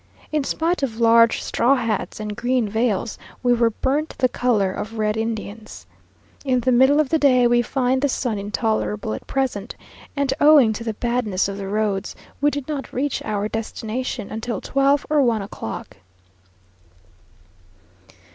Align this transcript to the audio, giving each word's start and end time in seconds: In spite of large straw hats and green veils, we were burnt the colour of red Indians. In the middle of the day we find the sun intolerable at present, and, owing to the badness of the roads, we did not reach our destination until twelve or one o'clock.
In 0.31 0.43
spite 0.43 0.81
of 0.81 0.99
large 0.99 1.43
straw 1.43 1.75
hats 1.75 2.19
and 2.19 2.35
green 2.35 2.67
veils, 2.67 3.19
we 3.43 3.53
were 3.53 3.69
burnt 3.69 4.15
the 4.17 4.27
colour 4.27 4.71
of 4.73 4.97
red 4.97 5.15
Indians. 5.15 5.85
In 6.43 6.61
the 6.61 6.71
middle 6.71 6.99
of 6.99 7.09
the 7.09 7.19
day 7.19 7.45
we 7.45 7.61
find 7.61 8.01
the 8.01 8.09
sun 8.09 8.39
intolerable 8.39 9.13
at 9.13 9.27
present, 9.27 9.75
and, 10.15 10.33
owing 10.41 10.73
to 10.73 10.83
the 10.83 10.95
badness 10.95 11.47
of 11.47 11.57
the 11.59 11.67
roads, 11.67 12.15
we 12.41 12.49
did 12.49 12.67
not 12.67 12.91
reach 12.91 13.21
our 13.23 13.47
destination 13.47 14.31
until 14.31 14.59
twelve 14.59 15.05
or 15.07 15.21
one 15.21 15.43
o'clock. 15.43 15.97